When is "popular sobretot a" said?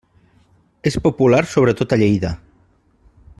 1.07-2.01